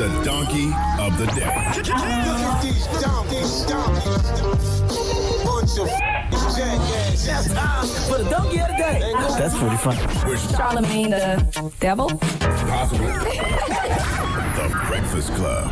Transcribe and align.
It's 0.00 0.06
the 0.06 0.22
donkey 0.22 0.66
of 1.00 1.18
the 1.18 1.26
day. 1.34 1.72
For 8.06 8.18
the 8.22 8.30
donkey 8.30 8.60
of 8.60 8.68
the 8.68 8.76
day. 8.78 9.12
That's 9.36 9.58
pretty 9.58 9.76
funny. 9.78 9.98
Charlamagne 10.54 11.10
the 11.10 11.72
devil. 11.80 12.10
Possibly. 12.10 13.06
the 13.08 14.84
Breakfast 14.86 15.34
Club. 15.34 15.68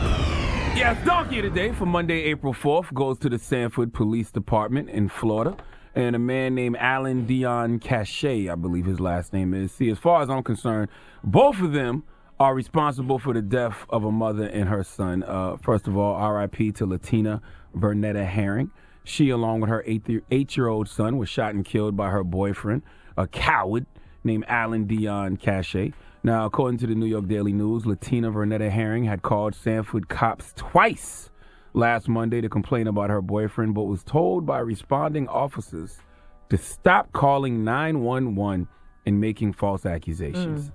Yes, 0.75 1.07
Donkey 1.07 1.39
of 1.39 1.45
the 1.45 1.51
Day 1.51 1.71
for 1.71 1.87
Monday, 1.87 2.25
April 2.25 2.53
4th 2.53 2.93
goes 2.93 3.21
to 3.21 3.29
the 3.29 3.39
Sanford 3.39 3.95
Police 3.95 4.33
Department 4.33 4.91
in 4.91 5.09
Florida. 5.09 5.57
And 5.95 6.17
a 6.17 6.19
man 6.19 6.57
named 6.57 6.77
Alan 6.81 7.27
Dion 7.27 7.79
Cachet, 7.79 8.49
I 8.49 8.57
believe 8.57 8.87
his 8.87 8.99
last 8.99 9.33
name 9.33 9.55
is. 9.55 9.71
See, 9.71 9.89
as 9.89 9.99
far 9.99 10.21
as 10.21 10.29
I'm 10.29 10.43
concerned, 10.43 10.89
both 11.23 11.61
of 11.61 11.71
them 11.73 12.03
are 12.39 12.55
responsible 12.55 13.19
for 13.19 13.33
the 13.33 13.43
death 13.43 13.87
of 13.89 14.05
a 14.05 14.13
mother 14.13 14.45
and 14.45 14.69
her 14.69 14.85
son. 14.85 15.23
Uh, 15.23 15.57
first 15.57 15.89
of 15.89 15.97
all, 15.97 16.33
RIP 16.33 16.75
to 16.75 16.87
Latina 16.87 17.41
Vernetta 17.75 18.27
Herring. 18.27 18.71
She, 19.05 19.31
along 19.31 19.61
with 19.61 19.71
her 19.71 19.85
eight 19.87 20.57
year 20.57 20.69
old 20.69 20.89
son, 20.89 21.17
was 21.17 21.29
shot 21.29 21.55
and 21.55 21.65
killed 21.65 21.97
by 21.97 22.11
her 22.11 22.25
boyfriend, 22.25 22.83
a 23.17 23.27
coward 23.27 23.87
named 24.25 24.45
Alan 24.49 24.85
Dion 24.85 25.37
Cachet. 25.37 25.93
Now, 26.23 26.45
according 26.45 26.79
to 26.79 26.89
the 26.89 26.95
New 26.95 27.07
York 27.07 27.29
Daily 27.29 27.53
News, 27.53 27.87
Latina 27.87 28.33
Vernetta 28.33 28.69
Herring 28.69 29.05
had 29.05 29.23
called 29.23 29.55
Sanford 29.55 30.09
cops 30.09 30.53
twice 30.57 31.31
last 31.73 32.09
Monday 32.09 32.41
to 32.41 32.49
complain 32.49 32.89
about 32.89 33.11
her 33.11 33.23
boyfriend, 33.23 33.75
but 33.75 33.85
was 33.85 34.03
told 34.03 34.45
by 34.45 34.59
responding 34.59 35.29
officers 35.29 35.99
to 36.51 36.59
stop 36.59 37.13
calling 37.13 37.63
911 37.63 38.67
and 39.07 39.21
making 39.21 39.53
false 39.53 39.87
accusations. 39.87 40.73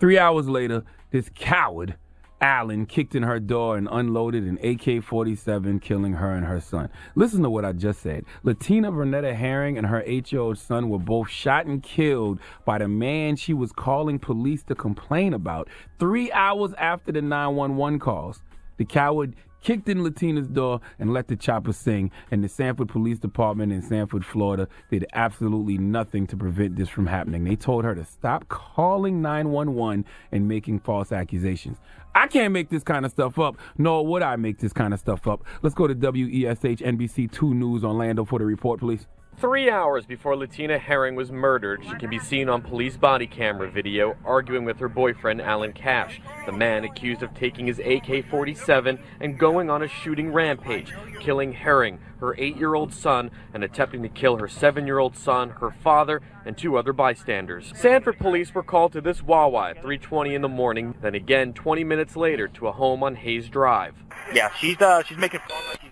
Three 0.00 0.18
hours 0.18 0.48
later, 0.48 0.82
this 1.10 1.30
coward, 1.34 1.96
Allen, 2.40 2.86
kicked 2.86 3.14
in 3.14 3.22
her 3.22 3.38
door 3.38 3.76
and 3.76 3.88
unloaded 3.90 4.44
an 4.44 4.58
AK 4.64 5.02
47, 5.02 5.80
killing 5.80 6.14
her 6.14 6.32
and 6.32 6.46
her 6.46 6.60
son. 6.60 6.88
Listen 7.14 7.42
to 7.42 7.50
what 7.50 7.64
I 7.64 7.72
just 7.72 8.00
said. 8.00 8.24
Latina 8.42 8.90
Vernetta 8.90 9.34
Herring 9.34 9.76
and 9.76 9.86
her 9.86 10.02
eight 10.06 10.32
year 10.32 10.40
old 10.40 10.58
son 10.58 10.88
were 10.88 10.98
both 10.98 11.28
shot 11.28 11.66
and 11.66 11.82
killed 11.82 12.40
by 12.64 12.78
the 12.78 12.88
man 12.88 13.36
she 13.36 13.52
was 13.52 13.72
calling 13.72 14.18
police 14.18 14.62
to 14.64 14.74
complain 14.74 15.34
about 15.34 15.68
three 15.98 16.32
hours 16.32 16.72
after 16.78 17.12
the 17.12 17.22
911 17.22 17.98
calls. 17.98 18.42
The 18.78 18.86
coward 18.86 19.36
kicked 19.62 19.88
in 19.88 20.02
Latina's 20.02 20.48
door 20.48 20.80
and 20.98 21.12
let 21.12 21.28
the 21.28 21.36
chopper 21.36 21.72
sing, 21.72 22.10
and 22.30 22.42
the 22.42 22.48
Sanford 22.48 22.88
Police 22.88 23.18
Department 23.18 23.72
in 23.72 23.82
Sanford, 23.82 24.24
Florida, 24.24 24.68
did 24.90 25.06
absolutely 25.12 25.78
nothing 25.78 26.26
to 26.28 26.36
prevent 26.36 26.76
this 26.76 26.88
from 26.88 27.06
happening. 27.06 27.44
They 27.44 27.56
told 27.56 27.84
her 27.84 27.94
to 27.94 28.04
stop 28.04 28.48
calling 28.48 29.22
911 29.22 30.04
and 30.32 30.48
making 30.48 30.80
false 30.80 31.12
accusations. 31.12 31.78
I 32.14 32.26
can't 32.26 32.52
make 32.52 32.70
this 32.70 32.82
kind 32.82 33.04
of 33.04 33.12
stuff 33.12 33.38
up, 33.38 33.56
nor 33.78 34.06
would 34.06 34.22
I 34.22 34.36
make 34.36 34.58
this 34.58 34.72
kind 34.72 34.92
of 34.92 35.00
stuff 35.00 35.26
up. 35.26 35.44
Let's 35.62 35.74
go 35.74 35.86
to 35.86 35.94
WESH 35.94 36.80
NBC 36.80 37.30
2 37.30 37.54
News 37.54 37.84
Orlando 37.84 38.24
for 38.24 38.38
the 38.38 38.44
report, 38.44 38.80
please. 38.80 39.06
Three 39.40 39.70
hours 39.70 40.04
before 40.04 40.36
Latina 40.36 40.76
Herring 40.76 41.14
was 41.14 41.32
murdered, 41.32 41.82
she 41.82 41.96
can 41.96 42.10
be 42.10 42.18
seen 42.18 42.50
on 42.50 42.60
police 42.60 42.98
body 42.98 43.26
camera 43.26 43.70
video 43.70 44.14
arguing 44.22 44.66
with 44.66 44.78
her 44.80 44.88
boyfriend 44.88 45.40
Alan 45.40 45.72
Cash, 45.72 46.20
the 46.44 46.52
man 46.52 46.84
accused 46.84 47.22
of 47.22 47.32
taking 47.32 47.66
his 47.66 47.78
AK 47.78 48.26
47 48.28 48.98
and 49.18 49.38
going 49.38 49.70
on 49.70 49.82
a 49.82 49.88
shooting 49.88 50.30
rampage, 50.30 50.92
killing 51.20 51.54
Herring, 51.54 52.00
her 52.18 52.34
eight 52.36 52.58
year 52.58 52.74
old 52.74 52.92
son, 52.92 53.30
and 53.54 53.64
attempting 53.64 54.02
to 54.02 54.10
kill 54.10 54.36
her 54.36 54.46
seven 54.46 54.86
year 54.86 54.98
old 54.98 55.16
son, 55.16 55.48
her 55.48 55.70
father, 55.70 56.20
and 56.44 56.58
two 56.58 56.76
other 56.76 56.92
bystanders. 56.92 57.72
Sanford 57.74 58.18
police 58.18 58.54
were 58.54 58.62
called 58.62 58.92
to 58.92 59.00
this 59.00 59.22
Wawa 59.22 59.70
at 59.70 59.82
3:20 59.82 60.34
in 60.34 60.42
the 60.42 60.48
morning, 60.48 60.96
then 61.00 61.14
again 61.14 61.54
20 61.54 61.82
minutes 61.82 62.14
later 62.14 62.46
to 62.46 62.68
a 62.68 62.72
home 62.72 63.02
on 63.02 63.14
Hayes 63.14 63.48
Drive. 63.48 63.94
Yeah, 64.34 64.50
she's 64.58 64.78
uh, 64.82 65.02
she's 65.02 65.16
making 65.16 65.40
like 65.48 65.80
she's. 65.80 65.90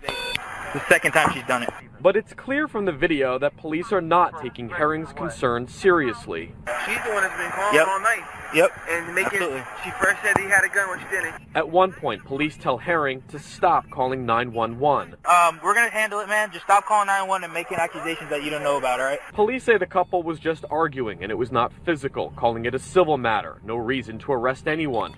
The 0.73 0.81
second 0.87 1.13
time 1.13 1.31
she's 1.33 1.43
done 1.47 1.63
it. 1.63 1.69
But 2.01 2.15
it's 2.15 2.33
clear 2.33 2.67
from 2.67 2.85
the 2.85 2.91
video 2.91 3.39
that 3.39 3.57
police 3.57 3.91
are 3.91 4.01
not 4.01 4.41
taking 4.41 4.69
Herring's 4.69 5.11
concerns 5.13 5.73
seriously. 5.73 6.53
She's 6.85 6.97
the 7.03 7.11
one 7.11 7.23
that's 7.23 7.35
been 7.37 7.51
calling 7.51 7.75
Yep. 7.75 7.87
all 7.87 7.99
night. 7.99 8.23
Yep. 8.53 8.71
And 8.89 9.15
making. 9.15 9.33
Absolutely. 9.41 9.63
She 9.83 9.91
first 9.91 10.21
said 10.23 10.37
he 10.37 10.45
had 10.45 10.63
a 10.63 10.69
gun 10.69 10.89
when 10.89 10.99
she 10.99 11.05
didn't. 11.09 11.35
At 11.55 11.69
one 11.69 11.91
point, 11.91 12.23
police 12.23 12.55
tell 12.57 12.77
Herring 12.77 13.21
to 13.29 13.37
stop 13.39 13.89
calling 13.89 14.25
911. 14.25 15.15
Um, 15.25 15.59
we're 15.63 15.73
gonna 15.73 15.89
handle 15.89 16.19
it, 16.19 16.29
man. 16.29 16.51
Just 16.51 16.63
stop 16.65 16.85
calling 16.85 17.07
911 17.07 17.43
and 17.45 17.53
making 17.53 17.77
accusations 17.77 18.29
that 18.29 18.43
you 18.43 18.49
don't 18.49 18.63
know 18.63 18.77
about, 18.77 18.99
all 18.99 19.05
right? 19.07 19.19
Police 19.33 19.63
say 19.63 19.77
the 19.77 19.85
couple 19.85 20.23
was 20.23 20.39
just 20.39 20.65
arguing 20.71 21.21
and 21.23 21.31
it 21.31 21.35
was 21.35 21.51
not 21.51 21.73
physical, 21.83 22.31
calling 22.35 22.65
it 22.65 22.73
a 22.73 22.79
civil 22.79 23.17
matter. 23.17 23.59
No 23.63 23.75
reason 23.75 24.19
to 24.19 24.31
arrest 24.31 24.67
anyone. 24.67 25.13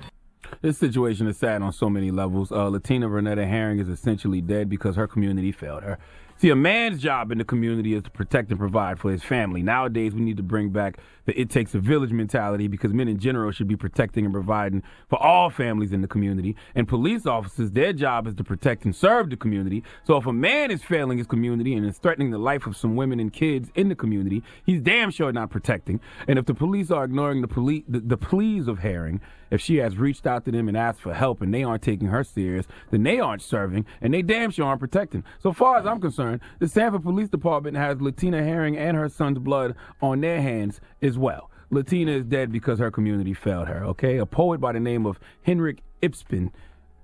This 0.62 0.78
situation 0.78 1.28
is 1.28 1.38
sad 1.38 1.62
on 1.62 1.74
so 1.74 1.90
many 1.90 2.12
levels. 2.12 2.52
Uh, 2.52 2.68
Latina 2.68 3.08
Renetta 3.08 3.48
Herring 3.48 3.80
is 3.80 3.90
essentially 3.90 4.42
dead 4.42 4.70
because 4.70 4.96
her 4.96 5.08
community 5.08 5.52
failed 5.52 5.84
her. 5.84 5.98
See, 6.42 6.50
a 6.50 6.56
man's 6.56 7.00
job 7.00 7.32
in 7.32 7.38
the 7.38 7.46
community 7.46 7.94
is 7.94 8.02
to 8.02 8.10
protect 8.10 8.50
and 8.50 8.58
provide 8.58 8.98
for 8.98 9.12
his 9.12 9.22
family. 9.22 9.62
Nowadays, 9.62 10.16
we 10.16 10.22
need 10.22 10.38
to 10.38 10.44
bring 10.44 10.72
back 10.72 10.98
the 11.26 11.40
it 11.40 11.52
takes 11.52 11.76
a 11.76 11.80
village 11.80 12.12
mentality 12.12 12.68
because 12.68 12.94
men 12.94 13.08
in 13.08 13.20
general 13.20 13.52
should 13.52 13.68
be 13.68 13.76
protecting 13.76 14.26
and 14.26 14.34
providing 14.34 14.82
for 15.08 15.22
all 15.22 15.52
families 15.52 15.92
in 15.92 16.02
the 16.02 16.08
community. 16.08 16.56
And 16.74 16.88
police 16.88 17.28
officers, 17.28 17.70
their 17.70 17.94
job 17.94 18.26
is 18.26 18.34
to 18.34 18.44
protect 18.44 18.86
and 18.86 18.96
serve 18.96 19.30
the 19.30 19.38
community. 19.38 19.84
So 20.04 20.18
if 20.18 20.26
a 20.26 20.34
man 20.34 20.72
is 20.72 20.82
failing 20.84 21.20
his 21.20 21.28
community 21.28 21.76
and 21.76 21.86
is 21.86 22.00
threatening 22.00 22.32
the 22.32 22.40
life 22.40 22.66
of 22.66 22.76
some 22.76 22.96
women 22.96 23.20
and 23.20 23.32
kids 23.32 23.70
in 23.76 23.90
the 23.90 23.96
community, 23.96 24.42
he's 24.66 24.82
damn 24.82 25.12
sure 25.12 25.32
not 25.32 25.52
protecting. 25.52 26.00
And 26.28 26.40
if 26.40 26.48
the 26.48 26.56
police 26.56 26.90
are 26.90 27.04
ignoring 27.04 27.42
the, 27.42 27.48
poli- 27.48 27.86
the, 27.88 28.00
the 28.00 28.18
pleas 28.18 28.68
of 28.68 28.80
Herring, 28.80 29.22
if 29.52 29.60
she 29.60 29.78
has 29.78 29.98
reached 29.98 30.26
out 30.26 30.46
to 30.46 30.52
them 30.52 30.70
and 30.70 30.78
asked 30.78 31.02
for 31.02 31.14
help 31.14 31.42
and 31.42 31.54
they 31.54 31.62
aren't 31.62 31.84
taking 31.84 32.08
her 32.08 32.24
serious, 32.24 32.66
then 32.90 33.04
they 33.04 33.20
aren't 33.20 33.42
serving 33.42 33.86
and 34.00 34.14
they 34.14 34.22
damn 34.22 34.50
sure 34.50 34.66
aren't 34.66 34.80
protecting. 34.80 35.26
So 35.40 35.52
far 35.52 35.78
as 35.78 35.86
I'm 35.86 36.00
concerned, 36.00 36.31
the 36.60 36.68
Sanford 36.68 37.04
Police 37.04 37.30
Department 37.30 37.78
has 37.78 38.02
Latina 38.02 38.44
Herring 38.44 38.78
and 38.78 38.96
her 38.96 39.10
son's 39.10 39.40
blood 39.40 39.76
on 40.02 40.22
their 40.22 40.42
hands 40.42 40.80
as 41.02 41.18
well. 41.18 41.50
Latina 41.70 42.12
is 42.12 42.26
dead 42.26 42.52
because 42.52 42.80
her 42.80 42.92
community 42.92 43.34
failed 43.34 43.68
her, 43.68 43.86
okay? 43.86 44.18
A 44.18 44.26
poet 44.26 44.60
by 44.60 44.74
the 44.74 44.80
name 44.80 45.06
of 45.06 45.20
Henrik 45.42 45.82
Ibsen, 46.02 46.52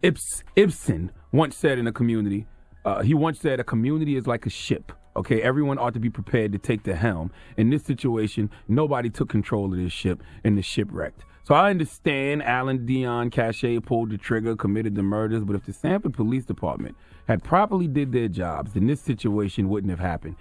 Ibs, 0.03 0.43
Ibsen 0.55 1.11
once 1.31 1.55
said 1.55 1.79
in 1.79 1.87
a 1.87 1.91
community, 1.91 2.47
uh, 2.85 3.01
he 3.01 3.13
once 3.13 3.39
said, 3.39 3.59
a 3.59 3.63
community 3.63 4.15
is 4.15 4.27
like 4.27 4.45
a 4.45 4.49
ship. 4.49 4.91
Okay, 5.15 5.41
everyone 5.41 5.79
ought 5.79 5.95
to 5.95 5.99
be 5.99 6.11
prepared 6.11 6.51
to 6.51 6.59
take 6.59 6.83
the 6.83 6.95
helm. 6.95 7.31
In 7.57 7.71
this 7.71 7.83
situation, 7.83 8.51
nobody 8.67 9.09
took 9.09 9.29
control 9.29 9.73
of 9.73 9.79
this 9.79 9.91
ship 9.91 10.21
and 10.43 10.57
the 10.57 10.61
ship 10.61 10.89
wrecked. 10.91 11.23
So 11.47 11.55
I 11.55 11.69
understand 11.69 12.43
Alan 12.43 12.85
Dion 12.85 13.29
Cachet 13.29 13.79
pulled 13.79 14.09
the 14.09 14.17
trigger, 14.17 14.53
committed 14.57 14.95
the 14.95 15.01
murders, 15.01 15.45
but 15.45 15.55
if 15.55 15.65
the 15.65 15.71
Sanford 15.71 16.13
Police 16.13 16.43
Department 16.43 16.97
had 17.25 17.41
properly 17.41 17.87
did 17.87 18.11
their 18.11 18.27
jobs, 18.27 18.73
then 18.73 18.85
this 18.85 18.99
situation 18.99 19.69
wouldn't 19.69 19.89
have 19.89 20.01
happened. 20.01 20.35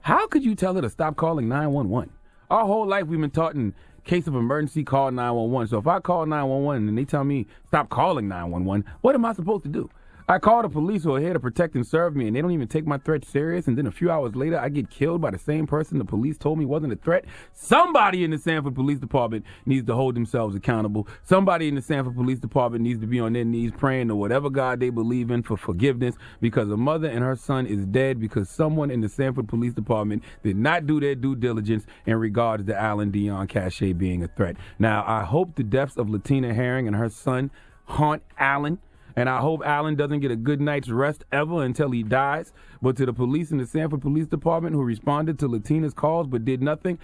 How 0.00 0.26
could 0.26 0.44
you 0.44 0.56
tell 0.56 0.74
her 0.74 0.82
to 0.82 0.90
stop 0.90 1.14
calling 1.14 1.48
911? 1.48 2.10
Our 2.50 2.66
whole 2.66 2.88
life 2.88 3.06
we've 3.06 3.20
been 3.20 3.30
taught 3.30 3.54
in 3.54 3.72
case 4.02 4.26
of 4.26 4.34
emergency, 4.34 4.82
call 4.82 5.12
911. 5.12 5.68
So 5.68 5.78
if 5.78 5.86
I 5.86 6.00
call 6.00 6.26
911 6.26 6.88
and 6.88 6.98
they 6.98 7.04
tell 7.04 7.22
me 7.22 7.46
stop 7.68 7.88
calling 7.88 8.26
911, 8.26 8.84
what 9.00 9.14
am 9.14 9.24
I 9.24 9.34
supposed 9.34 9.62
to 9.62 9.68
do? 9.68 9.88
I 10.28 10.38
call 10.38 10.62
the 10.62 10.68
police 10.68 11.02
who 11.02 11.14
are 11.14 11.20
here 11.20 11.32
to 11.32 11.40
protect 11.40 11.74
and 11.74 11.86
serve 11.86 12.14
me, 12.14 12.26
and 12.26 12.36
they 12.36 12.40
don't 12.40 12.52
even 12.52 12.68
take 12.68 12.86
my 12.86 12.98
threat 12.98 13.24
serious. 13.24 13.66
And 13.66 13.76
then 13.76 13.86
a 13.86 13.90
few 13.90 14.10
hours 14.10 14.36
later, 14.36 14.58
I 14.58 14.68
get 14.68 14.88
killed 14.88 15.20
by 15.20 15.30
the 15.30 15.38
same 15.38 15.66
person 15.66 15.98
the 15.98 16.04
police 16.04 16.38
told 16.38 16.58
me 16.58 16.64
wasn't 16.64 16.92
a 16.92 16.96
threat. 16.96 17.24
Somebody 17.52 18.22
in 18.22 18.30
the 18.30 18.38
Sanford 18.38 18.74
Police 18.74 18.98
Department 18.98 19.44
needs 19.66 19.86
to 19.86 19.94
hold 19.94 20.14
themselves 20.14 20.54
accountable. 20.54 21.08
Somebody 21.24 21.68
in 21.68 21.74
the 21.74 21.82
Sanford 21.82 22.14
Police 22.14 22.38
Department 22.38 22.84
needs 22.84 23.00
to 23.00 23.06
be 23.06 23.18
on 23.18 23.32
their 23.32 23.44
knees 23.44 23.72
praying 23.76 24.08
to 24.08 24.16
whatever 24.16 24.48
God 24.48 24.78
they 24.78 24.90
believe 24.90 25.30
in 25.30 25.42
for 25.42 25.56
forgiveness 25.56 26.14
because 26.40 26.70
a 26.70 26.76
mother 26.76 27.08
and 27.08 27.24
her 27.24 27.36
son 27.36 27.66
is 27.66 27.84
dead 27.86 28.20
because 28.20 28.48
someone 28.48 28.90
in 28.90 29.00
the 29.00 29.08
Sanford 29.08 29.48
Police 29.48 29.74
Department 29.74 30.22
did 30.44 30.56
not 30.56 30.86
do 30.86 31.00
their 31.00 31.14
due 31.14 31.34
diligence 31.34 31.84
in 32.06 32.16
regards 32.16 32.66
to 32.66 32.80
Alan 32.80 33.10
Dion 33.10 33.48
Cachet 33.48 33.94
being 33.94 34.22
a 34.22 34.28
threat. 34.28 34.56
Now, 34.78 35.04
I 35.06 35.24
hope 35.24 35.56
the 35.56 35.64
deaths 35.64 35.96
of 35.96 36.08
Latina 36.08 36.54
Herring 36.54 36.86
and 36.86 36.96
her 36.96 37.08
son 37.08 37.50
haunt 37.86 38.22
Alan. 38.38 38.78
And 39.16 39.28
I 39.28 39.38
hope 39.38 39.62
Allen 39.64 39.94
doesn't 39.96 40.20
get 40.20 40.30
a 40.30 40.36
good 40.36 40.60
night's 40.60 40.88
rest 40.88 41.24
ever 41.32 41.62
until 41.62 41.90
he 41.90 42.02
dies. 42.02 42.52
But 42.80 42.96
to 42.96 43.06
the 43.06 43.12
police 43.12 43.50
in 43.50 43.58
the 43.58 43.66
Sanford 43.66 44.00
Police 44.00 44.26
Department 44.26 44.74
who 44.74 44.82
responded 44.82 45.38
to 45.40 45.48
Latina's 45.48 45.94
calls 45.94 46.26
but 46.26 46.44
did 46.44 46.62
nothing, 46.62 46.98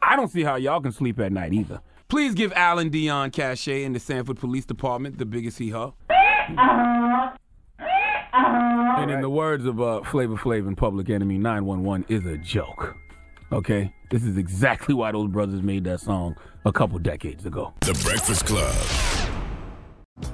I 0.00 0.16
don't 0.16 0.30
see 0.30 0.42
how 0.42 0.56
y'all 0.56 0.80
can 0.80 0.92
sleep 0.92 1.20
at 1.20 1.32
night 1.32 1.52
either. 1.52 1.80
Please 2.08 2.34
give 2.34 2.52
Alan 2.52 2.90
Dion 2.90 3.30
Cachet 3.30 3.84
in 3.84 3.92
the 3.92 4.00
Sanford 4.00 4.38
Police 4.38 4.66
Department 4.66 5.18
the 5.18 5.24
biggest 5.24 5.58
hee 5.58 5.70
haw. 5.70 5.92
And 8.34 9.10
in 9.10 9.20
the 9.20 9.30
words 9.30 9.64
of 9.64 9.80
uh, 9.80 10.02
Flavor 10.02 10.36
Flav 10.36 10.66
and 10.66 10.76
Public 10.76 11.08
Enemy, 11.10 11.38
911 11.38 12.06
is 12.08 12.26
a 12.26 12.36
joke. 12.36 12.96
Okay? 13.50 13.94
This 14.10 14.24
is 14.24 14.36
exactly 14.36 14.94
why 14.94 15.12
those 15.12 15.28
brothers 15.28 15.62
made 15.62 15.84
that 15.84 16.00
song 16.00 16.36
a 16.64 16.72
couple 16.72 16.98
decades 16.98 17.46
ago. 17.46 17.72
The 17.80 17.94
Breakfast 18.04 18.46
Club. 18.46 19.31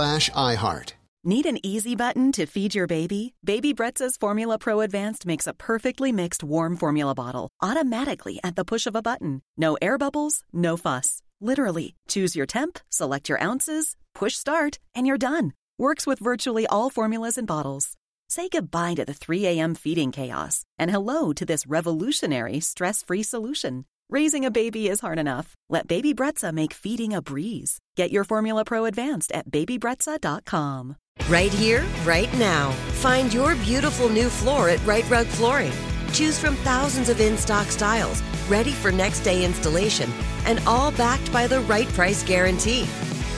iHeart. 0.00 0.94
Need 1.24 1.44
an 1.44 1.58
easy 1.66 1.94
button 1.94 2.32
to 2.32 2.46
feed 2.46 2.74
your 2.74 2.86
baby? 2.86 3.34
Baby 3.44 3.74
Brezza's 3.74 4.16
Formula 4.16 4.58
Pro 4.58 4.80
Advanced 4.80 5.26
makes 5.26 5.46
a 5.46 5.52
perfectly 5.52 6.12
mixed 6.12 6.42
warm 6.42 6.76
formula 6.76 7.14
bottle 7.14 7.50
automatically 7.60 8.40
at 8.42 8.56
the 8.56 8.64
push 8.64 8.86
of 8.86 8.96
a 8.96 9.02
button. 9.02 9.42
No 9.58 9.76
air 9.82 9.98
bubbles, 9.98 10.42
no 10.54 10.78
fuss. 10.78 11.22
Literally, 11.42 11.94
choose 12.08 12.34
your 12.34 12.46
temp, 12.46 12.78
select 12.88 13.28
your 13.28 13.42
ounces, 13.42 13.96
push 14.14 14.36
start, 14.36 14.78
and 14.94 15.06
you're 15.06 15.18
done. 15.18 15.52
Works 15.78 16.06
with 16.06 16.18
virtually 16.18 16.66
all 16.66 16.88
formulas 16.88 17.36
and 17.36 17.46
bottles. 17.46 17.96
Say 18.30 18.48
goodbye 18.48 18.94
to 18.94 19.04
the 19.04 19.12
3 19.12 19.46
a.m. 19.46 19.74
feeding 19.74 20.12
chaos 20.12 20.64
and 20.78 20.90
hello 20.90 21.34
to 21.34 21.44
this 21.44 21.66
revolutionary 21.66 22.60
stress 22.60 23.02
free 23.02 23.22
solution. 23.22 23.84
Raising 24.12 24.44
a 24.44 24.50
baby 24.50 24.88
is 24.88 24.98
hard 24.98 25.20
enough. 25.20 25.54
Let 25.68 25.86
Baby 25.86 26.12
Brezza 26.14 26.52
make 26.52 26.74
feeding 26.74 27.14
a 27.14 27.22
breeze. 27.22 27.78
Get 27.96 28.10
your 28.10 28.24
Formula 28.24 28.64
Pro 28.64 28.84
Advanced 28.86 29.30
at 29.30 29.52
babybrezza.com. 29.52 30.96
Right 31.28 31.52
here, 31.52 31.86
right 32.04 32.32
now. 32.36 32.72
Find 33.02 33.32
your 33.32 33.54
beautiful 33.54 34.08
new 34.08 34.28
floor 34.28 34.68
at 34.68 34.84
Rite 34.84 35.08
Rug 35.08 35.26
Flooring. 35.26 35.70
Choose 36.12 36.40
from 36.40 36.56
thousands 36.56 37.08
of 37.08 37.20
in 37.20 37.38
stock 37.38 37.68
styles, 37.68 38.20
ready 38.48 38.72
for 38.72 38.90
next 38.90 39.20
day 39.20 39.44
installation, 39.44 40.10
and 40.44 40.60
all 40.66 40.90
backed 40.90 41.32
by 41.32 41.46
the 41.46 41.60
right 41.60 41.86
price 41.90 42.24
guarantee. 42.24 42.86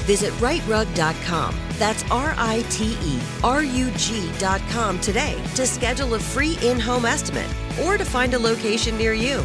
Visit 0.06 0.32
riterug.com. 0.40 1.54
That's 1.72 2.02
R 2.10 2.34
I 2.38 2.64
T 2.70 2.96
E 3.02 3.20
R 3.44 3.62
U 3.62 3.90
G.com 3.98 5.00
today 5.00 5.38
to 5.54 5.66
schedule 5.66 6.14
a 6.14 6.18
free 6.18 6.56
in 6.62 6.80
home 6.80 7.04
estimate 7.04 7.50
or 7.84 7.98
to 7.98 8.06
find 8.06 8.32
a 8.32 8.38
location 8.38 8.96
near 8.96 9.12
you. 9.12 9.44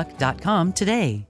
healthlock.com 0.00 0.72
today. 0.72 1.24